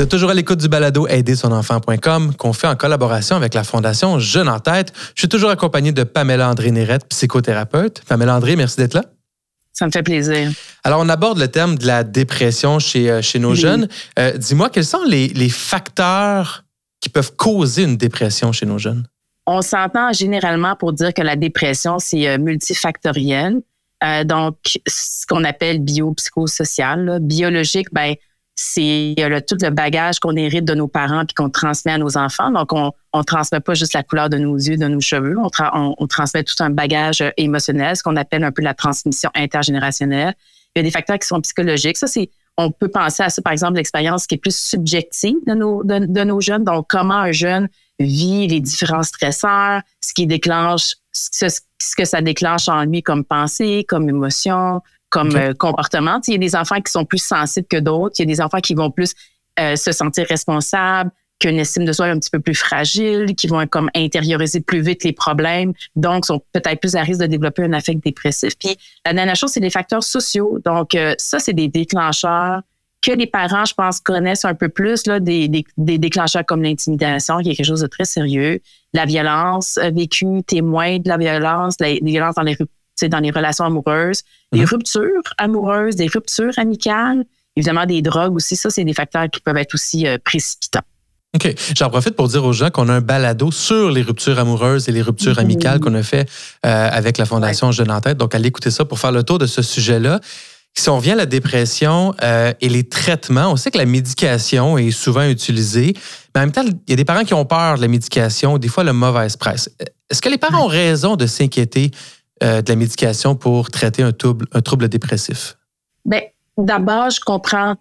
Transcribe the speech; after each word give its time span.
C'est 0.00 0.08
toujours 0.08 0.30
à 0.30 0.34
l'écoute 0.34 0.58
du 0.58 0.68
balado 0.68 1.06
aider 1.08 1.36
son 1.36 1.52
enfant.com 1.52 2.34
qu'on 2.34 2.52
fait 2.52 2.66
en 2.66 2.76
collaboration 2.76 3.36
avec 3.36 3.54
la 3.54 3.64
Fondation 3.64 4.18
Jeune 4.18 4.48
en 4.48 4.58
tête. 4.58 4.92
Je 5.14 5.20
suis 5.20 5.28
toujours 5.28 5.50
accompagné 5.50 5.92
de 5.92 6.04
Pamela 6.04 6.48
André-Nérette, 6.48 7.06
psychothérapeute. 7.08 8.02
Pamela 8.08 8.36
André, 8.36 8.56
merci 8.56 8.76
d'être 8.76 8.94
là. 8.94 9.04
Ça 9.72 9.86
me 9.86 9.90
fait 9.90 10.02
plaisir. 10.02 10.50
Alors, 10.84 11.00
on 11.00 11.08
aborde 11.08 11.38
le 11.38 11.48
thème 11.48 11.76
de 11.76 11.86
la 11.86 12.04
dépression 12.04 12.78
chez, 12.78 13.10
euh, 13.10 13.22
chez 13.22 13.38
nos 13.38 13.54
jeunes. 13.54 13.88
Euh, 14.18 14.36
dis-moi, 14.36 14.68
quels 14.70 14.84
sont 14.84 15.04
les, 15.06 15.28
les 15.28 15.48
facteurs 15.48 16.64
qui 17.00 17.08
peuvent 17.08 17.34
causer 17.36 17.84
une 17.84 17.96
dépression 17.96 18.52
chez 18.52 18.66
nos 18.66 18.78
jeunes? 18.78 19.06
On 19.46 19.62
s'entend 19.62 20.12
généralement 20.12 20.76
pour 20.76 20.92
dire 20.92 21.12
que 21.12 21.22
la 21.22 21.36
dépression, 21.36 21.98
c'est 21.98 22.28
euh, 22.28 22.38
multifactoriel. 22.38 23.60
donc, 24.24 24.56
ce 24.86 25.26
qu'on 25.26 25.44
appelle 25.44 25.80
biopsychosocial. 25.80 27.18
Biologique, 27.20 27.88
ben, 27.92 28.14
c'est 28.62 29.14
le, 29.16 29.40
tout 29.40 29.56
le 29.62 29.70
bagage 29.70 30.20
qu'on 30.20 30.36
hérite 30.36 30.66
de 30.66 30.74
nos 30.74 30.88
parents 30.88 31.24
puis 31.24 31.34
qu'on 31.34 31.48
transmet 31.48 31.92
à 31.92 31.98
nos 31.98 32.18
enfants. 32.18 32.50
Donc, 32.50 32.72
on 32.72 32.92
ne 33.14 33.22
transmet 33.22 33.60
pas 33.60 33.74
juste 33.74 33.94
la 33.94 34.02
couleur 34.02 34.28
de 34.28 34.36
nos 34.36 34.56
yeux, 34.56 34.76
de 34.76 34.86
nos 34.86 35.00
cheveux. 35.00 35.36
On, 35.38 35.94
on, 35.98 36.06
transmet 36.06 36.44
tout 36.44 36.62
un 36.62 36.70
bagage 36.70 37.24
émotionnel, 37.38 37.96
ce 37.96 38.02
qu'on 38.02 38.16
appelle 38.16 38.44
un 38.44 38.52
peu 38.52 38.62
la 38.62 38.74
transmission 38.74 39.30
intergénérationnelle. 39.34 40.34
Il 40.74 40.78
y 40.78 40.80
a 40.80 40.82
des 40.82 40.90
facteurs 40.90 41.18
qui 41.18 41.26
sont 41.26 41.40
psychologiques. 41.40 41.96
Ça, 41.96 42.06
c'est 42.06 42.30
on 42.66 42.70
peut 42.70 42.88
penser 42.88 43.22
à 43.22 43.30
ça, 43.30 43.42
par 43.42 43.52
exemple, 43.52 43.76
l'expérience 43.76 44.26
qui 44.26 44.34
est 44.34 44.38
plus 44.38 44.56
subjective 44.56 45.36
de 45.46 45.54
nos, 45.54 45.82
de, 45.84 45.98
de, 46.06 46.24
nos 46.24 46.40
jeunes. 46.40 46.64
Donc, 46.64 46.86
comment 46.88 47.14
un 47.14 47.32
jeune 47.32 47.68
vit 47.98 48.46
les 48.46 48.60
différents 48.60 49.02
stresseurs, 49.02 49.82
ce 50.00 50.14
qui 50.14 50.26
déclenche, 50.26 50.94
ce, 51.12 51.48
ce 51.48 51.96
que 51.96 52.04
ça 52.04 52.20
déclenche 52.20 52.68
en 52.68 52.84
lui 52.84 53.02
comme 53.02 53.24
pensée, 53.24 53.84
comme 53.88 54.08
émotion, 54.08 54.80
comme 55.10 55.34
euh, 55.36 55.52
comportement. 55.54 56.20
Il 56.26 56.32
y 56.32 56.36
a 56.36 56.38
des 56.38 56.56
enfants 56.56 56.80
qui 56.80 56.90
sont 56.90 57.04
plus 57.04 57.22
sensibles 57.22 57.66
que 57.68 57.78
d'autres. 57.78 58.16
Il 58.18 58.22
y 58.22 58.30
a 58.30 58.34
des 58.34 58.40
enfants 58.40 58.60
qui 58.60 58.74
vont 58.74 58.90
plus 58.90 59.14
euh, 59.58 59.76
se 59.76 59.92
sentir 59.92 60.26
responsables, 60.28 61.10
qui 61.40 61.48
ont 61.48 61.50
une 61.50 61.58
estime 61.58 61.84
de 61.84 61.92
soi 61.92 62.06
un 62.06 62.18
petit 62.18 62.30
peu 62.30 62.38
plus 62.38 62.54
fragile, 62.54 63.34
qui 63.34 63.48
vont 63.48 63.66
comme 63.66 63.90
intérioriser 63.96 64.60
plus 64.60 64.82
vite 64.82 65.02
les 65.02 65.12
problèmes, 65.12 65.72
donc 65.96 66.26
sont 66.26 66.40
peut-être 66.52 66.78
plus 66.80 66.94
à 66.94 67.02
risque 67.02 67.20
de 67.20 67.26
développer 67.26 67.64
un 67.64 67.72
affect 67.72 68.04
dépressif. 68.04 68.56
Puis 68.58 68.76
la 69.04 69.14
dernière 69.14 69.36
chose, 69.36 69.50
c'est 69.50 69.60
les 69.60 69.70
facteurs 69.70 70.04
sociaux. 70.04 70.58
Donc 70.64 70.94
euh, 70.94 71.14
ça, 71.18 71.40
c'est 71.40 71.54
des 71.54 71.68
déclencheurs 71.68 72.60
que 73.02 73.12
les 73.12 73.26
parents, 73.26 73.64
je 73.64 73.72
pense, 73.72 73.98
connaissent 73.98 74.44
un 74.44 74.54
peu 74.54 74.68
plus, 74.68 75.06
là, 75.06 75.20
des, 75.20 75.48
des, 75.48 75.64
des 75.78 75.96
déclencheurs 75.96 76.44
comme 76.44 76.62
l'intimidation, 76.62 77.38
qui 77.38 77.50
est 77.50 77.54
quelque 77.54 77.66
chose 77.66 77.80
de 77.80 77.86
très 77.86 78.04
sérieux, 78.04 78.60
la 78.92 79.06
violence 79.06 79.78
vécue, 79.94 80.42
témoin 80.46 80.98
de 80.98 81.08
la 81.08 81.16
violence, 81.16 81.76
la, 81.80 81.94
la 81.94 81.98
violence 82.02 82.34
dans 82.34 82.42
les 82.42 82.56
dans 83.08 83.20
les 83.20 83.30
relations 83.30 83.64
amoureuses, 83.64 84.22
des 84.52 84.60
mhm. 84.60 84.66
ruptures 84.66 85.22
amoureuses, 85.38 85.96
des 85.96 86.08
ruptures 86.08 86.58
amicales, 86.58 87.24
évidemment 87.56 87.86
des 87.86 88.02
drogues 88.02 88.34
aussi. 88.34 88.56
Ça, 88.56 88.68
c'est 88.68 88.84
des 88.84 88.92
facteurs 88.92 89.30
qui 89.30 89.40
peuvent 89.40 89.56
être 89.56 89.74
aussi 89.74 90.06
euh, 90.06 90.18
précipitants. 90.22 90.84
OK. 91.34 91.54
J'en 91.76 91.90
profite 91.90 92.16
pour 92.16 92.28
dire 92.28 92.44
aux 92.44 92.52
gens 92.52 92.70
qu'on 92.70 92.88
a 92.88 92.94
un 92.94 93.00
balado 93.00 93.52
sur 93.52 93.90
les 93.90 94.02
ruptures 94.02 94.38
amoureuses 94.38 94.88
et 94.88 94.92
les 94.92 95.02
ruptures 95.02 95.38
amicales 95.38 95.78
qu'on 95.78 95.94
a 95.94 96.02
fait 96.02 96.28
euh, 96.66 96.88
avec 96.90 97.18
la 97.18 97.24
Fondation 97.24 97.70
Jeune 97.70 97.90
en 97.90 98.00
tête. 98.00 98.18
Donc, 98.18 98.34
allez 98.34 98.48
écouter 98.48 98.70
ça 98.70 98.84
pour 98.84 98.98
faire 98.98 99.12
le 99.12 99.22
tour 99.22 99.38
de 99.38 99.46
ce 99.46 99.62
sujet-là. 99.62 100.20
Si 100.74 100.88
on 100.88 100.96
revient 100.96 101.12
à 101.12 101.16
la 101.16 101.26
dépression 101.26 102.14
euh, 102.22 102.52
et 102.60 102.68
les 102.68 102.88
traitements, 102.88 103.52
on 103.52 103.56
sait 103.56 103.70
que 103.70 103.78
la 103.78 103.86
médication 103.86 104.78
est 104.78 104.90
souvent 104.92 105.24
utilisée, 105.24 105.94
mais 106.34 106.40
en 106.40 106.44
même 106.44 106.52
temps, 106.52 106.64
il 106.64 106.90
y 106.90 106.92
a 106.92 106.96
des 106.96 107.04
parents 107.04 107.24
qui 107.24 107.34
ont 107.34 107.44
peur 107.44 107.76
de 107.76 107.80
la 107.80 107.88
médication, 107.88 108.56
des 108.58 108.68
fois 108.68 108.84
la 108.84 108.92
mauvaise 108.92 109.36
presse. 109.36 109.68
Est-ce 110.10 110.22
que 110.22 110.28
les 110.28 110.38
parents 110.38 110.64
ont 110.64 110.68
raison 110.68 111.16
de 111.16 111.26
s'inquiéter 111.26 111.90
euh, 112.42 112.62
de 112.62 112.70
la 112.70 112.76
médication 112.76 113.34
pour 113.34 113.70
traiter 113.70 114.02
un 114.02 114.12
trouble, 114.12 114.46
un 114.52 114.60
trouble 114.60 114.88
dépressif? 114.88 115.56
Bien, 116.04 116.22
d'abord, 116.56 117.10
je 117.10 117.20
comprends 117.20 117.76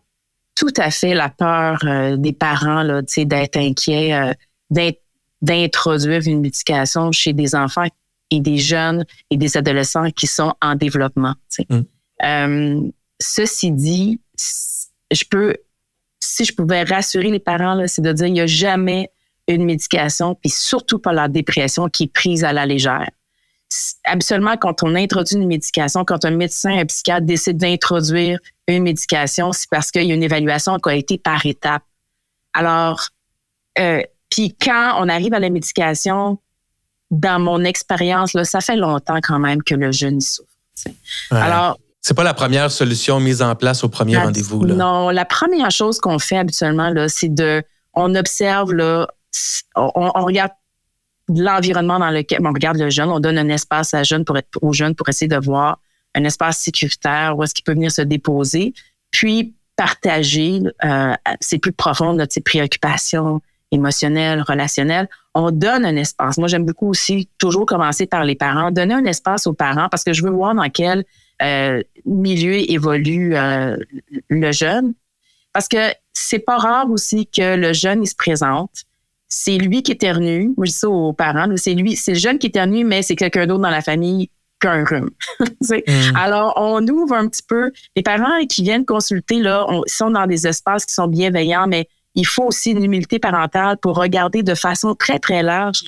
tout 0.59 0.73
à 0.75 0.91
fait 0.91 1.13
la 1.13 1.29
peur 1.29 1.79
euh, 1.85 2.17
des 2.17 2.33
parents 2.33 2.83
d'être 2.83 3.57
inquiets, 3.57 4.13
euh, 4.13 4.91
d'introduire 5.41 6.21
une 6.25 6.41
médication 6.41 7.13
chez 7.13 7.31
des 7.31 7.55
enfants 7.55 7.87
et 8.29 8.41
des 8.41 8.57
jeunes 8.57 9.05
et 9.29 9.37
des 9.37 9.55
adolescents 9.55 10.11
qui 10.11 10.27
sont 10.27 10.53
en 10.61 10.75
développement. 10.75 11.33
Mm. 11.69 12.89
ceci 13.21 13.71
dit, 13.71 14.19
je 14.37 15.23
peux, 15.29 15.55
si 16.19 16.43
je 16.43 16.53
pouvais 16.53 16.83
rassurer 16.83 17.31
les 17.31 17.39
parents, 17.39 17.81
c'est 17.87 18.01
de 18.01 18.11
dire 18.11 18.25
qu'il 18.25 18.33
n'y 18.33 18.41
a 18.41 18.45
jamais 18.45 19.09
une 19.47 19.63
médication, 19.63 20.35
puis 20.35 20.49
surtout 20.49 20.99
pas 20.99 21.13
la 21.13 21.29
dépression 21.29 21.87
qui 21.87 22.03
est 22.03 22.13
prise 22.13 22.43
à 22.43 22.51
la 22.51 22.65
légère 22.65 23.09
habituellement, 24.03 24.57
quand 24.57 24.83
on 24.83 24.95
introduit 24.95 25.35
une 25.35 25.47
médication, 25.47 26.03
quand 26.05 26.25
un 26.25 26.31
médecin, 26.31 26.77
un 26.77 26.85
psychiatre 26.85 27.25
décide 27.25 27.57
d'introduire 27.57 28.39
une 28.67 28.83
médication, 28.83 29.51
c'est 29.51 29.69
parce 29.69 29.91
qu'il 29.91 30.03
y 30.03 30.11
a 30.11 30.15
une 30.15 30.23
évaluation 30.23 30.77
qui 30.79 30.89
a 30.89 30.95
été 30.95 31.17
par 31.17 31.45
étapes. 31.45 31.83
Alors, 32.53 33.09
euh, 33.77 34.01
puis 34.29 34.55
quand 34.59 34.95
on 34.99 35.09
arrive 35.09 35.33
à 35.33 35.39
la 35.39 35.49
médication, 35.49 36.39
dans 37.11 37.39
mon 37.39 37.63
expérience, 37.63 38.33
là, 38.33 38.43
ça 38.43 38.61
fait 38.61 38.75
longtemps 38.75 39.19
quand 39.21 39.39
même 39.39 39.63
que 39.63 39.75
le 39.75 39.91
jeune 39.91 40.19
y 40.19 40.21
souffre. 40.21 40.49
Alors, 41.31 41.77
c'est 42.01 42.13
pas 42.13 42.23
la 42.23 42.33
première 42.33 42.71
solution 42.71 43.19
mise 43.19 43.41
en 43.41 43.55
place 43.55 43.83
au 43.83 43.89
premier 43.89 44.17
rendez-vous. 44.17 44.65
Non, 44.65 45.09
la 45.09 45.25
première 45.25 45.71
chose 45.71 45.99
qu'on 45.99 46.19
fait 46.19 46.37
habituellement, 46.37 46.89
là, 46.89 47.09
c'est 47.09 47.33
de, 47.33 47.63
on 47.93 48.15
observe, 48.15 48.73
là, 48.73 49.07
on, 49.75 49.91
on 49.95 50.25
regarde 50.25 50.51
l'environnement 51.29 51.99
dans 51.99 52.09
lequel 52.09 52.39
on 52.45 52.51
regarde 52.51 52.77
le 52.77 52.89
jeune, 52.89 53.09
on 53.09 53.19
donne 53.19 53.37
un 53.37 53.49
espace 53.49 53.93
à 53.93 54.03
jeune 54.03 54.25
pour 54.25 54.37
être, 54.37 54.47
aux 54.61 54.73
jeunes 54.73 54.95
pour 54.95 55.09
essayer 55.09 55.27
de 55.27 55.37
voir 55.37 55.79
un 56.15 56.23
espace 56.23 56.59
sécuritaire 56.59 57.37
où 57.37 57.43
est-ce 57.43 57.53
qu'il 57.53 57.63
peut 57.63 57.73
venir 57.73 57.91
se 57.91 58.01
déposer, 58.01 58.73
puis 59.11 59.53
partager 59.75 60.59
euh, 60.83 61.13
ses 61.39 61.57
plus 61.59 61.71
profondes, 61.71 62.25
ses 62.29 62.41
préoccupations 62.41 63.41
émotionnelles, 63.71 64.41
relationnelles. 64.41 65.07
On 65.35 65.51
donne 65.51 65.85
un 65.85 65.95
espace. 65.95 66.37
Moi, 66.37 66.47
j'aime 66.47 66.65
beaucoup 66.65 66.89
aussi 66.89 67.29
toujours 67.37 67.65
commencer 67.65 68.05
par 68.05 68.23
les 68.23 68.35
parents, 68.35 68.71
donner 68.71 68.95
un 68.95 69.05
espace 69.05 69.47
aux 69.47 69.53
parents 69.53 69.87
parce 69.89 70.03
que 70.03 70.11
je 70.11 70.23
veux 70.23 70.31
voir 70.31 70.55
dans 70.55 70.69
quel 70.69 71.05
euh, 71.41 71.81
milieu 72.05 72.55
évolue 72.69 73.35
euh, 73.35 73.77
le 74.29 74.51
jeune. 74.51 74.93
Parce 75.53 75.67
que 75.67 75.93
c'est 76.13 76.39
pas 76.39 76.57
rare 76.57 76.89
aussi 76.91 77.27
que 77.27 77.55
le 77.55 77.73
jeune 77.73 78.03
il 78.03 78.07
se 78.07 78.15
présente, 78.15 78.83
c'est 79.29 79.57
lui 79.57 79.83
qui 79.83 79.91
éternue. 79.91 80.51
Moi, 80.57 80.65
je 80.65 80.71
dis 80.71 80.77
ça 80.77 80.89
aux 80.89 81.13
parents. 81.13 81.47
C'est 81.55 81.75
lui, 81.75 81.95
c'est 81.95 82.13
le 82.13 82.19
jeune 82.19 82.39
qui 82.39 82.47
éternue, 82.47 82.83
mais 82.83 83.03
c'est 83.03 83.15
quelqu'un 83.15 83.45
d'autre 83.45 83.61
dans 83.61 83.69
la 83.69 83.81
famille 83.81 84.29
qu'un 84.59 84.83
rhume. 84.83 85.09
Mm. 85.61 86.15
Alors, 86.15 86.53
on 86.55 86.85
ouvre 86.87 87.13
un 87.13 87.27
petit 87.27 87.43
peu. 87.43 87.71
Les 87.95 88.01
parents 88.01 88.43
qui 88.49 88.63
viennent 88.63 88.85
consulter, 88.85 89.39
là, 89.39 89.67
sont 89.85 90.09
dans 90.09 90.25
des 90.25 90.47
espaces 90.47 90.85
qui 90.85 90.93
sont 90.93 91.07
bienveillants, 91.07 91.67
mais 91.67 91.87
il 92.15 92.25
faut 92.25 92.45
aussi 92.45 92.71
une 92.71 92.83
humilité 92.83 93.19
parentale 93.19 93.77
pour 93.77 93.97
regarder 93.97 94.41
de 94.41 94.55
façon 94.55 94.95
très, 94.95 95.19
très 95.19 95.43
large, 95.43 95.83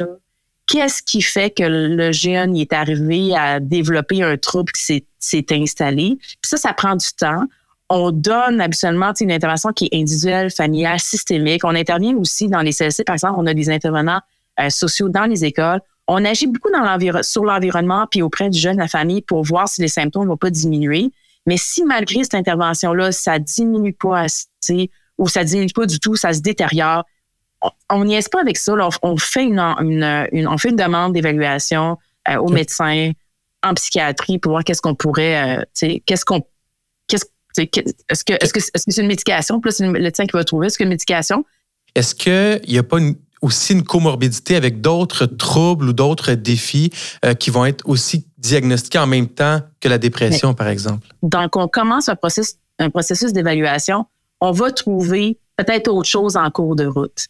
qu'est-ce 0.67 1.01
qui 1.01 1.21
fait 1.21 1.49
que 1.49 1.63
le 1.63 2.11
jeune 2.11 2.55
est 2.55 2.73
arrivé 2.73 3.35
à 3.35 3.59
développer 3.59 4.21
un 4.21 4.37
trouble 4.37 4.71
qui 4.71 5.03
s'est 5.19 5.45
installé. 5.51 6.17
Puis 6.19 6.37
ça, 6.43 6.57
ça 6.57 6.73
prend 6.73 6.95
du 6.95 7.07
temps 7.17 7.45
on 7.93 8.11
donne 8.11 8.61
habituellement 8.61 9.11
une 9.19 9.33
intervention 9.33 9.73
qui 9.73 9.89
est 9.91 9.97
individuelle, 9.97 10.49
familiale, 10.49 10.99
systémique. 10.99 11.65
On 11.65 11.75
intervient 11.75 12.15
aussi 12.15 12.47
dans 12.47 12.61
les 12.61 12.71
CLC, 12.71 13.03
par 13.03 13.15
exemple, 13.15 13.35
on 13.37 13.45
a 13.45 13.53
des 13.53 13.69
intervenants 13.69 14.21
euh, 14.61 14.69
sociaux 14.69 15.09
dans 15.09 15.25
les 15.25 15.43
écoles. 15.43 15.81
On 16.07 16.23
agit 16.23 16.47
beaucoup 16.47 16.69
dans 16.71 17.21
sur 17.21 17.43
l'environnement 17.43 18.07
puis 18.09 18.21
auprès 18.21 18.49
du 18.49 18.57
jeune, 18.57 18.77
la 18.77 18.87
famille, 18.87 19.21
pour 19.21 19.43
voir 19.43 19.67
si 19.67 19.81
les 19.81 19.89
symptômes 19.89 20.23
ne 20.23 20.29
vont 20.29 20.37
pas 20.37 20.49
diminuer. 20.49 21.11
Mais 21.45 21.57
si 21.57 21.83
malgré 21.83 22.23
cette 22.23 22.35
intervention-là, 22.35 23.11
ça 23.11 23.39
diminue 23.39 23.93
pas 23.93 24.21
assez 24.21 24.89
ou 25.17 25.27
ça 25.27 25.43
diminue 25.43 25.73
pas 25.75 25.85
du 25.85 25.99
tout, 25.99 26.15
ça 26.15 26.31
se 26.31 26.39
détériore, 26.39 27.03
on 27.89 28.05
n'y 28.05 28.15
est 28.15 28.31
pas 28.31 28.39
avec 28.39 28.57
ça. 28.57 28.73
on, 29.03 29.17
fait 29.17 29.43
une, 29.43 29.59
on 29.59 30.57
fait 30.57 30.69
une 30.69 30.75
demande 30.77 31.11
d'évaluation 31.11 31.97
euh, 32.29 32.37
au 32.37 32.47
médecin 32.47 33.11
en 33.63 33.73
psychiatrie 33.73 34.39
pour 34.39 34.53
voir 34.53 34.63
qu'est-ce 34.63 34.81
qu'on 34.81 34.95
pourrait, 34.95 35.59
euh, 35.59 35.99
qu'est-ce 36.05 36.23
qu'on 36.23 36.41
est-ce 37.57 38.23
que 38.23 38.33
est-ce 38.33 38.53
que 38.53 38.59
c'est 38.59 39.01
une 39.01 39.07
médication? 39.07 39.59
Plus 39.59 39.71
c'est 39.71 39.85
le 39.85 39.91
médecin 39.91 40.25
qui 40.25 40.33
va 40.33 40.43
trouver. 40.43 40.67
Est-ce 40.67 40.77
que 40.77 40.83
une 40.83 40.89
médication? 40.89 41.45
Est-ce 41.95 42.15
qu'il 42.15 42.61
n'y 42.71 42.77
a 42.77 42.83
pas 42.83 42.97
aussi 43.41 43.73
une 43.73 43.83
comorbidité 43.83 44.55
avec 44.55 44.81
d'autres 44.81 45.25
troubles 45.25 45.89
ou 45.89 45.93
d'autres 45.93 46.33
défis 46.33 46.91
euh, 47.25 47.33
qui 47.33 47.49
vont 47.49 47.65
être 47.65 47.87
aussi 47.87 48.27
diagnostiqués 48.37 48.99
en 48.99 49.07
même 49.07 49.27
temps 49.27 49.61
que 49.79 49.89
la 49.89 49.97
dépression, 49.97 50.53
par 50.53 50.67
exemple? 50.67 51.07
Donc, 51.23 51.55
on 51.55 51.67
commence 51.67 52.07
un 52.07 52.15
processus, 52.15 52.55
un 52.79 52.89
processus 52.89 53.33
d'évaluation. 53.33 54.05
On 54.39 54.51
va 54.51 54.71
trouver 54.71 55.37
peut-être 55.57 55.89
autre 55.89 56.09
chose 56.09 56.37
en 56.37 56.49
cours 56.49 56.75
de 56.75 56.85
route. 56.85 57.27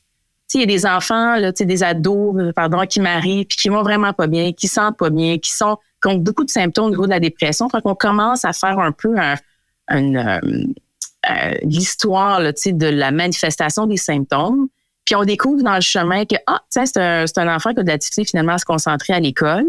Il 0.53 0.59
y 0.59 0.63
a 0.63 0.65
des 0.65 0.85
enfants, 0.85 1.37
là, 1.37 1.53
des 1.53 1.83
ados, 1.83 2.53
pardon, 2.53 2.85
qui 2.85 2.99
m'arrivent 2.99 3.45
puis 3.45 3.57
qui 3.57 3.69
vont 3.69 3.83
vraiment 3.83 4.11
pas 4.11 4.27
bien, 4.27 4.51
qui 4.51 4.67
sentent 4.67 4.97
pas 4.97 5.09
bien, 5.09 5.37
qui 5.37 5.51
sont 5.51 5.77
qui 6.01 6.09
ont 6.09 6.15
beaucoup 6.15 6.43
de 6.43 6.49
symptômes 6.49 6.87
au 6.87 6.89
niveau 6.89 7.05
de 7.05 7.11
la 7.11 7.19
dépression. 7.19 7.69
Fait 7.69 7.81
qu'on 7.81 7.95
commence 7.95 8.43
à 8.43 8.53
faire 8.53 8.79
un 8.79 8.91
peu 8.91 9.17
un, 9.17 9.35
une, 9.91 10.17
euh, 10.17 10.39
euh, 11.29 11.53
l'histoire 11.63 12.41
de 12.41 12.87
la 12.87 13.11
manifestation 13.11 13.85
des 13.85 13.97
symptômes. 13.97 14.67
Puis 15.05 15.15
on 15.15 15.23
découvre 15.23 15.63
dans 15.63 15.75
le 15.75 15.81
chemin 15.81 16.25
que, 16.25 16.35
ah, 16.47 16.61
tiens, 16.69 16.85
c'est 16.85 16.99
un, 16.99 17.25
un, 17.35 17.55
enfant 17.55 17.73
qui 17.73 17.79
a 17.79 17.83
de 17.83 17.87
la 17.89 17.97
difficulté 17.97 18.29
finalement 18.29 18.53
à 18.53 18.57
se 18.57 18.65
concentrer 18.65 19.13
à 19.13 19.19
l'école. 19.19 19.65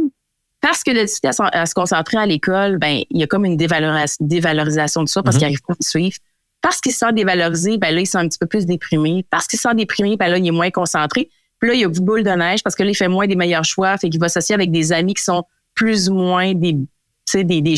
Parce 0.60 0.84
que 0.84 0.92
la 0.92 1.04
difficulté 1.04 1.28
à, 1.52 1.66
se 1.66 1.74
concentrer 1.74 2.18
à 2.18 2.26
l'école, 2.26 2.78
ben, 2.78 3.02
il 3.10 3.20
y 3.20 3.22
a 3.22 3.26
comme 3.26 3.44
une 3.44 3.56
dévalorisation 3.56 5.02
de 5.02 5.08
ça 5.08 5.22
parce 5.22 5.36
mm-hmm. 5.36 5.38
qu'il 5.38 5.46
n'arrive 5.46 5.62
pas 5.66 5.74
à 5.74 5.84
suivre. 5.84 6.16
Parce 6.60 6.80
qu'il 6.80 6.92
se 6.92 6.98
sent 6.98 7.12
dévalorisé, 7.12 7.76
ben 7.76 7.92
là, 7.92 8.00
il 8.00 8.06
sent 8.06 8.18
un 8.18 8.28
petit 8.28 8.38
peu 8.38 8.46
plus 8.46 8.64
déprimé. 8.64 9.26
Parce 9.28 9.48
qu'il 9.48 9.58
se 9.58 9.68
sent 9.68 9.74
déprimé, 9.74 10.16
ben 10.16 10.28
là, 10.28 10.38
il 10.38 10.46
est 10.46 10.52
moins 10.52 10.70
concentré. 10.70 11.28
Puis 11.58 11.68
là, 11.68 11.74
il 11.74 11.80
y 11.80 11.84
a 11.84 11.88
une 11.88 11.92
boule 11.92 12.22
de 12.22 12.30
neige 12.30 12.62
parce 12.62 12.76
que 12.76 12.84
là, 12.84 12.90
il 12.90 12.94
fait 12.94 13.08
moins 13.08 13.26
des 13.26 13.36
meilleurs 13.36 13.64
choix. 13.64 13.98
Fait 13.98 14.08
qu'il 14.08 14.20
va 14.20 14.28
s'associer 14.28 14.54
avec 14.54 14.70
des 14.70 14.92
amis 14.92 15.14
qui 15.14 15.22
sont 15.24 15.44
plus 15.74 16.08
ou 16.08 16.14
moins 16.14 16.54
des, 16.54 16.76
des, 17.34 17.60
des, 17.60 17.74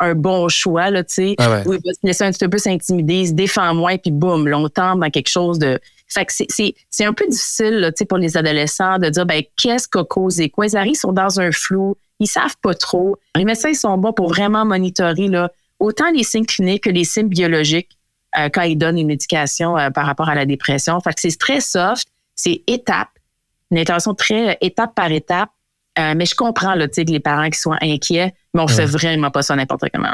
un 0.00 0.14
bon 0.14 0.48
choix, 0.48 0.90
là, 0.90 1.02
tu 1.02 1.14
sais, 1.14 1.34
ah 1.38 1.62
où 1.66 1.72
il 1.74 1.80
va 1.84 1.92
se 1.92 1.98
laisser 2.02 2.24
un 2.24 2.30
petit 2.30 2.44
peu 2.44 2.50
plus 2.50 2.66
intimider, 2.66 3.20
il 3.20 3.28
se 3.28 3.32
défend 3.32 3.74
moins, 3.74 3.96
puis 3.98 4.10
boum, 4.10 4.46
là, 4.46 4.58
on 4.58 4.68
tombe 4.68 5.00
dans 5.00 5.10
quelque 5.10 5.28
chose 5.28 5.58
de... 5.58 5.80
Fait 6.08 6.24
que 6.24 6.32
c'est 6.32 7.04
un 7.04 7.12
peu 7.12 7.26
difficile, 7.26 7.80
là, 7.80 7.92
tu 7.92 7.98
sais, 7.98 8.04
pour 8.06 8.18
les 8.18 8.36
adolescents 8.36 8.98
de 8.98 9.08
dire, 9.10 9.26
ben, 9.26 9.42
qu'est-ce 9.56 9.86
qu'a 9.86 10.04
causé? 10.04 10.48
Quoi? 10.48 10.66
Ils 10.66 10.76
arrivent, 10.76 10.96
sont 10.96 11.12
dans 11.12 11.40
un 11.40 11.52
flou, 11.52 11.96
ils 12.18 12.26
savent 12.26 12.56
pas 12.62 12.74
trop. 12.74 13.16
Les 13.36 13.44
médecins, 13.44 13.68
ils 13.68 13.74
sont 13.76 13.96
bons 13.98 14.12
pour 14.12 14.28
vraiment 14.28 14.64
monitorer, 14.64 15.28
là, 15.28 15.50
autant 15.78 16.10
les 16.10 16.24
signes 16.24 16.46
cliniques 16.46 16.84
que 16.84 16.90
les 16.90 17.04
signes 17.04 17.28
biologiques 17.28 17.98
euh, 18.38 18.48
quand 18.52 18.62
ils 18.62 18.76
donnent 18.76 18.98
une 18.98 19.06
médication 19.06 19.76
euh, 19.78 19.90
par 19.90 20.06
rapport 20.06 20.28
à 20.28 20.34
la 20.34 20.44
dépression. 20.44 21.00
Fait 21.00 21.14
que 21.14 21.20
c'est 21.20 21.38
très 21.38 21.60
soft, 21.60 22.08
c'est 22.34 22.62
étape, 22.66 23.08
une 23.70 23.78
intervention 23.78 24.14
très 24.14 24.50
euh, 24.50 24.54
étape 24.60 24.94
par 24.94 25.10
étape. 25.12 25.50
Mais 26.14 26.26
je 26.26 26.34
comprends 26.34 26.74
là, 26.74 26.88
que 26.88 27.00
les 27.00 27.20
parents 27.20 27.50
qui 27.50 27.58
soient 27.58 27.78
inquiets, 27.82 28.32
mais 28.54 28.62
on 28.62 28.66
ne 28.66 28.70
fait 28.70 28.86
vraiment 28.86 29.30
pas 29.30 29.42
ça 29.42 29.56
n'importe 29.56 29.84
comment. 29.92 30.12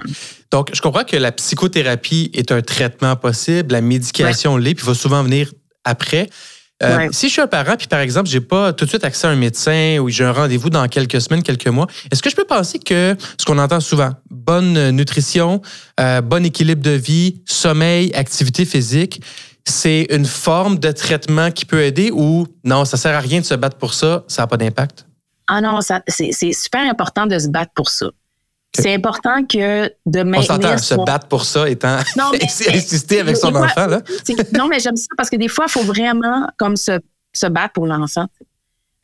Donc, 0.51 0.71
je 0.73 0.81
comprends 0.81 1.05
que 1.05 1.17
la 1.17 1.33
psychothérapie 1.33 2.31
est 2.35 2.53
un 2.53 2.63
traitement 2.63 3.17
possible, 3.17 3.73
la 3.73 3.81
médication 3.81 4.57
l'est, 4.57 4.75
puis 4.75 4.87
va 4.87 4.95
souvent 4.95 5.23
venir 5.23 5.51
après. 5.85 6.29
Euh, 6.83 7.09
si 7.13 7.29
je 7.29 7.33
suis 7.33 7.41
un 7.41 7.47
parent, 7.47 7.77
puis 7.77 7.87
par 7.87 8.01
exemple, 8.01 8.29
j'ai 8.29 8.41
pas 8.41 8.73
tout 8.73 8.85
de 8.85 8.91
suite 8.91 9.05
accès 9.05 9.27
à 9.27 9.31
un 9.31 9.37
médecin 9.37 9.99
ou 10.01 10.09
j'ai 10.09 10.25
un 10.25 10.33
rendez-vous 10.33 10.71
dans 10.71 10.87
quelques 10.89 11.21
semaines, 11.21 11.43
quelques 11.43 11.69
mois, 11.69 11.87
est-ce 12.11 12.23
que 12.23 12.29
je 12.29 12.37
peux 12.37 12.45
penser 12.45 12.79
que 12.79 13.17
ce 13.39 13.45
qu'on 13.45 13.59
entend 13.59 13.81
souvent, 13.81 14.11
bonne 14.31 14.91
nutrition, 14.91 15.63
euh, 16.01 16.21
bon 16.21 16.45
équilibre 16.45 16.83
de 16.83 16.91
vie, 16.91 17.43
sommeil, 17.47 18.13
activité 18.15 18.65
physique, 18.65 19.23
c'est 19.65 20.09
une 20.11 20.27
forme 20.27 20.79
de 20.79 20.91
traitement 20.91 21.51
qui 21.51 21.65
peut 21.65 21.83
aider 21.83 22.11
ou 22.13 22.47
non, 22.65 22.85
ça 22.85 22.97
sert 22.97 23.15
à 23.15 23.21
rien 23.21 23.41
de 23.41 23.47
se 23.47 23.55
battre 23.55 23.77
pour 23.77 23.95
ça, 23.95 24.25
ça 24.27 24.43
n'a 24.43 24.47
pas 24.47 24.57
d'impact? 24.57 25.07
Ah 25.47 25.61
non, 25.61 25.81
c'est 26.09 26.53
super 26.53 26.89
important 26.89 27.27
de 27.27 27.39
se 27.39 27.49
battre 27.49 27.73
pour 27.75 27.91
ça. 27.91 28.07
C'est 28.77 28.93
important 28.93 29.45
que 29.45 29.89
de 30.07 30.23
maintenir. 30.23 30.51
On 30.51 30.63
s'entend, 30.63 30.79
se 30.79 30.95
battre 30.95 31.29
pour 31.29 31.45
ça 31.45 31.69
étant 31.69 31.99
non, 32.17 32.33
insister 32.43 33.21
avec 33.21 33.37
son 33.37 33.55
enfant. 33.55 33.87
Là. 33.87 34.01
non, 34.53 34.67
mais 34.67 34.81
j'aime 34.81 34.97
ça 34.97 35.07
parce 35.17 35.31
que 35.31 35.37
des 35.37 35.49
fois, 35.49 35.67
il 35.69 35.71
faut 35.71 35.85
vraiment 35.85 36.49
comme 36.59 36.77
se, 36.77 36.99
se 37.33 37.47
battre 37.47 37.75
pour 37.75 37.87
l'enfant. 37.87 38.27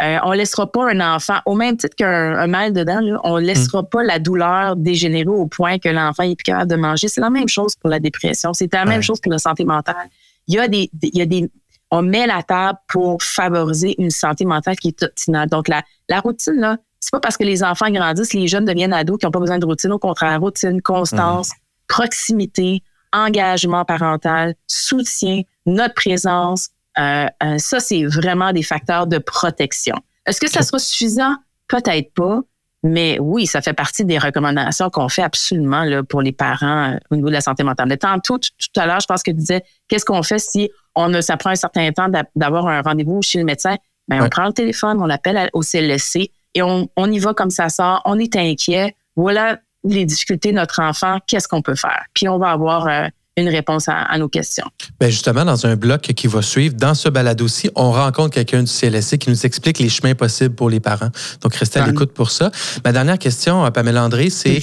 Euh, 0.03 0.17
on 0.25 0.31
ne 0.31 0.37
laissera 0.37 0.71
pas 0.71 0.91
un 0.91 1.15
enfant, 1.15 1.41
au 1.45 1.55
même 1.55 1.77
titre 1.77 1.95
qu'un 1.95 2.47
mal 2.47 2.73
dedans, 2.73 3.01
là, 3.01 3.21
on 3.23 3.39
ne 3.39 3.45
laissera 3.45 3.83
pas 3.83 4.03
la 4.03 4.19
douleur 4.19 4.75
dégénérer 4.77 5.29
au 5.29 5.47
point 5.47 5.79
que 5.79 5.91
l'enfant 5.91 6.23
est 6.23 6.37
plus 6.37 6.45
capable 6.45 6.71
de 6.71 6.77
manger. 6.77 7.09
C'est 7.09 7.21
la 7.21 7.29
même 7.29 7.49
chose 7.49 7.77
pour 7.77 7.91
la 7.91 8.01
dépression. 8.01 8.55
C'est 8.55 8.73
la 8.73 8.87
même 8.87 9.03
chose 9.03 9.21
pour 9.21 9.31
la 9.31 9.39
santé 9.39 9.65
mentale. 9.65 10.09
Il 10.49 10.55
y 10.55 10.59
a 10.59 10.69
des, 10.69 10.91
il 11.03 11.19
y 11.19 11.21
a 11.21 11.27
des, 11.27 11.51
on 11.91 12.03
met 12.03 12.27
la 12.27 12.43
table 12.43 12.79
pour 12.89 13.23
favoriser 13.23 14.01
une 14.01 14.11
santé 14.11 14.45
mentale 14.45 14.77
qui 14.77 14.89
est 14.89 15.03
optimale. 15.03 15.49
Donc, 15.49 15.69
la, 15.69 15.83
la 16.09 16.21
routine, 16.21 16.55
là, 16.55 16.77
c'est 17.01 17.11
pas 17.11 17.21
parce 17.21 17.37
que 17.37 17.45
les 17.45 17.63
enfants 17.63 17.91
grandissent, 17.91 18.35
les 18.35 18.47
jeunes 18.47 18.65
deviennent 18.65 18.93
ados 18.93 19.19
qui 19.19 19.27
n'ont 19.27 19.33
pas 19.33 19.41
besoin 19.41 19.59
de 19.59 19.67
routine. 19.67 19.93
Au 19.93 19.99
contraire, 19.99 20.41
routine, 20.41 20.81
constance, 20.83 21.49
mhm. 21.49 21.55
proximité, 21.89 22.83
engagement 23.13 23.85
parental, 23.85 24.55
soutien, 24.67 25.43
notre 25.67 25.95
présence. 25.95 26.69
Euh, 26.99 27.27
euh, 27.43 27.59
ça, 27.59 27.81
c'est 27.81 28.05
vraiment 28.05 28.53
des 28.53 28.63
facteurs 28.63 29.07
de 29.07 29.19
protection. 29.19 29.97
Est-ce 30.27 30.41
que 30.41 30.51
ça 30.51 30.63
sera 30.63 30.79
suffisant? 30.79 31.35
Peut-être 31.69 32.13
pas. 32.15 32.41
Mais 32.83 33.19
oui, 33.21 33.47
ça 33.47 33.61
fait 33.61 33.75
partie 33.75 34.05
des 34.05 34.19
recommandations 34.19 34.89
qu'on 34.89 35.09
fait 35.09 35.23
absolument 35.23 35.85
là, 35.85 36.03
pour 36.03 36.23
les 36.23 36.33
parents 36.33 36.93
euh, 36.93 36.99
au 37.11 37.17
niveau 37.17 37.29
de 37.29 37.35
la 37.35 37.43
santé 37.43 37.63
mentale. 37.63 37.89
Mais 37.89 37.99
tantôt, 37.99 38.39
tout, 38.39 38.81
à 38.81 38.87
l'heure, 38.87 39.01
je 39.01 39.07
pense 39.07 39.23
que 39.23 39.31
tu 39.31 39.37
disais, 39.37 39.63
qu'est-ce 39.89 40.05
qu'on 40.05 40.23
fait 40.23 40.39
si 40.39 40.71
on 40.95 41.13
a, 41.13 41.21
ça 41.21 41.37
prend 41.37 41.51
un 41.51 41.57
certain 41.57 41.91
temps 41.93 42.09
d'avoir 42.35 42.69
un 42.69 42.81
rendez-vous 42.81 43.21
chez 43.23 43.39
le 43.39 43.45
médecin? 43.45 43.77
Bien, 44.09 44.25
on 44.25 44.29
prend 44.29 44.47
le 44.47 44.53
téléphone, 44.53 44.99
on 45.01 45.11
appelle 45.11 45.51
au 45.53 45.63
CLSC, 45.63 46.31
et 46.55 46.63
on, 46.63 46.89
y 46.97 47.19
va 47.19 47.35
comme 47.35 47.51
ça 47.51 47.69
sort, 47.69 48.03
on 48.05 48.19
est 48.19 48.35
inquiet, 48.35 48.97
voilà 49.15 49.59
les 49.85 50.05
difficultés 50.05 50.51
de 50.51 50.57
notre 50.57 50.83
enfant, 50.83 51.19
qu'est-ce 51.27 51.49
qu'on 51.49 51.63
peut 51.63 51.75
faire? 51.75 52.05
Puis 52.13 52.29
on 52.29 52.39
va 52.39 52.51
avoir 52.51 52.87
euh, 52.89 53.07
une 53.41 53.49
réponse 53.49 53.87
à, 53.89 54.17
nos 54.19 54.29
questions. 54.29 54.67
Bien 54.99 55.09
justement, 55.09 55.45
dans 55.45 55.67
un 55.67 55.77
bloc 55.77 56.03
qui 56.03 56.27
va 56.27 56.43
suivre, 56.43 56.75
dans 56.75 56.95
ce 56.95 57.09
balado 57.09 57.45
aussi, 57.45 57.71
on 57.75 57.91
rencontre 57.93 58.35
quelqu'un 58.35 58.63
du 58.63 58.71
CLSC 58.71 59.19
qui 59.19 59.31
nous 59.31 59.47
explique 59.47 59.79
les 59.79 59.89
chemins 59.89 60.15
possibles 60.15 60.55
pour 60.55 60.71
les 60.71 60.81
parents. 60.81 61.11
Donc, 61.41 61.55
restez 61.55 61.81
à 61.81 61.87
l'écoute 61.87 62.13
pour 62.13 62.31
ça. 62.31 62.51
Ma 62.85 62.93
dernière 62.93 63.19
question, 63.19 63.65
euh, 63.65 63.71
Pamela 63.71 64.05
André, 64.05 64.31
c'est 64.31 64.63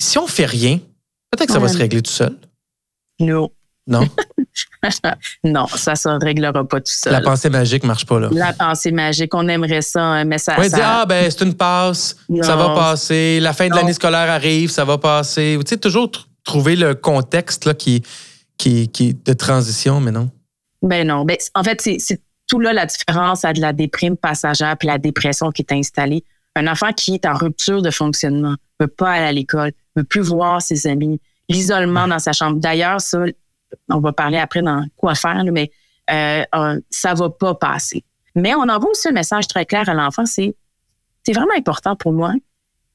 si 0.00 0.18
on 0.18 0.26
fait 0.26 0.46
rien, 0.46 0.78
peut-être 1.30 1.48
que 1.48 1.52
ça 1.52 1.58
va 1.58 1.68
se 1.68 1.78
régler 1.78 2.02
tout 2.02 2.10
seul? 2.10 2.36
Non. 3.18 3.50
Non? 3.86 4.06
non, 5.44 5.66
ça 5.66 5.92
ne 5.92 5.96
se 5.96 6.24
réglera 6.24 6.52
pas 6.64 6.80
tout 6.80 6.92
seul. 6.92 7.12
La 7.12 7.20
pensée 7.20 7.50
magique 7.50 7.82
ne 7.82 7.88
marche 7.88 8.06
pas 8.06 8.20
là. 8.20 8.28
La 8.32 8.52
pensée 8.52 8.92
magique, 8.92 9.34
on 9.34 9.48
aimerait 9.48 9.82
ça, 9.82 10.24
mais 10.24 10.38
ça. 10.38 10.54
On 10.58 10.68
ça... 10.68 11.00
ah 11.00 11.06
ben 11.06 11.30
c'est 11.30 11.44
une 11.44 11.54
passe, 11.54 12.16
ça 12.42 12.56
va 12.56 12.74
passer. 12.74 13.40
La 13.40 13.52
fin 13.52 13.68
de 13.68 13.74
l'année 13.74 13.92
scolaire 13.92 14.30
arrive, 14.30 14.70
ça 14.70 14.84
va 14.84 14.98
passer. 14.98 15.58
Tu 15.60 15.70
sais, 15.70 15.76
toujours 15.76 16.10
trouver 16.50 16.74
le 16.74 16.96
contexte 16.96 17.64
là, 17.64 17.74
qui, 17.74 18.02
qui, 18.58 18.88
qui 18.88 19.14
de 19.14 19.32
transition, 19.32 20.00
mais 20.00 20.10
non? 20.10 20.30
Ben 20.82 21.06
non. 21.06 21.24
Ben, 21.24 21.36
en 21.54 21.62
fait, 21.62 21.80
c'est 21.80 22.20
tout 22.48 22.58
là 22.58 22.72
la 22.72 22.86
différence 22.86 23.44
entre 23.44 23.60
la 23.60 23.72
déprime 23.72 24.16
passagère 24.16 24.74
et 24.80 24.86
la 24.86 24.98
dépression 24.98 25.52
qui 25.52 25.62
est 25.62 25.72
installée. 25.72 26.24
Un 26.56 26.66
enfant 26.66 26.92
qui 26.92 27.14
est 27.14 27.24
en 27.24 27.34
rupture 27.34 27.82
de 27.82 27.90
fonctionnement, 27.92 28.56
ne 28.80 28.86
peut 28.86 28.88
pas 28.88 29.12
aller 29.12 29.26
à 29.26 29.32
l'école, 29.32 29.70
ne 29.94 30.02
peut 30.02 30.08
plus 30.08 30.22
voir 30.22 30.60
ses 30.60 30.88
amis, 30.88 31.20
l'isolement 31.48 32.08
dans 32.08 32.18
sa 32.18 32.32
chambre. 32.32 32.58
D'ailleurs, 32.58 33.00
ça, 33.00 33.22
on 33.88 34.00
va 34.00 34.12
parler 34.12 34.38
après 34.38 34.62
dans 34.62 34.84
quoi 34.96 35.14
faire, 35.14 35.44
mais 35.52 35.70
euh, 36.10 36.42
euh, 36.56 36.80
ça 36.90 37.14
va 37.14 37.30
pas 37.30 37.54
passer. 37.54 38.02
Mais 38.34 38.56
on 38.56 38.62
envoie 38.62 38.90
aussi 38.90 39.06
un 39.08 39.12
message 39.12 39.46
très 39.46 39.64
clair 39.64 39.88
à 39.88 39.94
l'enfant, 39.94 40.26
c'est 40.26 40.56
c'est 41.24 41.32
vraiment 41.32 41.54
important 41.56 41.94
pour 41.94 42.12
moi. 42.12 42.32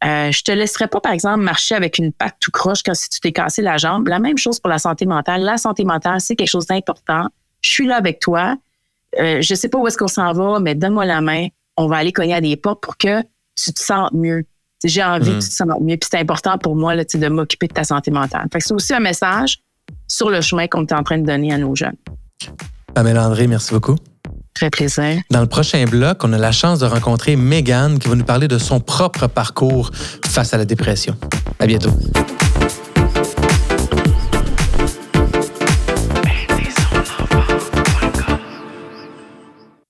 Euh, 0.05 0.31
je 0.31 0.43
te 0.43 0.51
laisserai 0.51 0.87
pas, 0.87 1.01
par 1.01 1.11
exemple, 1.11 1.41
marcher 1.41 1.75
avec 1.75 1.97
une 1.97 2.13
patte 2.13 2.35
tout 2.39 2.51
croche 2.51 2.83
quand 2.83 2.93
si 2.93 3.09
tu 3.09 3.19
t'es 3.19 3.31
cassé 3.31 3.61
la 3.61 3.77
jambe. 3.77 4.07
La 4.07 4.19
même 4.19 4.37
chose 4.37 4.59
pour 4.59 4.69
la 4.69 4.77
santé 4.77 5.05
mentale. 5.05 5.41
La 5.41 5.57
santé 5.57 5.83
mentale, 5.83 6.21
c'est 6.21 6.35
quelque 6.35 6.49
chose 6.49 6.67
d'important. 6.67 7.27
Je 7.61 7.69
suis 7.69 7.87
là 7.87 7.97
avec 7.97 8.19
toi. 8.19 8.55
Euh, 9.19 9.41
je 9.41 9.55
sais 9.55 9.69
pas 9.69 9.77
où 9.77 9.87
est-ce 9.87 9.97
qu'on 9.97 10.07
s'en 10.07 10.31
va, 10.33 10.59
mais 10.59 10.75
donne-moi 10.75 11.05
la 11.05 11.21
main. 11.21 11.47
On 11.77 11.87
va 11.87 11.97
aller 11.97 12.11
cogner 12.11 12.35
à 12.35 12.41
des 12.41 12.55
portes 12.55 12.81
pour 12.81 12.97
que 12.97 13.21
tu 13.55 13.73
te 13.73 13.79
sentes 13.79 14.13
mieux. 14.13 14.45
J'ai 14.83 15.03
envie 15.03 15.31
que 15.31 15.35
mm-hmm. 15.37 15.41
tu 15.41 15.49
te 15.49 15.53
sentes 15.53 15.81
mieux. 15.81 15.97
Puis 15.97 16.09
c'est 16.11 16.19
important 16.19 16.57
pour 16.57 16.75
moi 16.75 16.93
là, 16.93 17.03
de 17.03 17.27
m'occuper 17.27 17.67
de 17.67 17.73
ta 17.73 17.83
santé 17.83 18.11
mentale. 18.11 18.47
Fait 18.51 18.59
c'est 18.59 18.73
aussi 18.73 18.93
un 18.93 18.99
message 18.99 19.59
sur 20.07 20.29
le 20.29 20.41
chemin 20.41 20.67
qu'on 20.67 20.85
est 20.85 20.93
en 20.93 21.03
train 21.03 21.17
de 21.17 21.25
donner 21.25 21.51
à 21.53 21.57
nos 21.57 21.75
jeunes. 21.75 21.95
Pamela 22.93 23.27
André, 23.27 23.47
merci 23.47 23.73
beaucoup. 23.73 23.95
Dans 25.29 25.41
le 25.41 25.47
prochain 25.47 25.83
bloc, 25.85 26.23
on 26.23 26.31
a 26.33 26.37
la 26.37 26.51
chance 26.51 26.79
de 26.79 26.85
rencontrer 26.85 27.35
Megan 27.35 27.99
qui 27.99 28.07
va 28.07 28.15
nous 28.15 28.23
parler 28.23 28.47
de 28.47 28.57
son 28.57 28.79
propre 28.79 29.27
parcours 29.27 29.91
face 30.25 30.53
à 30.53 30.57
la 30.57 30.65
dépression. 30.65 31.15
À 31.59 31.67
bientôt. 31.67 31.91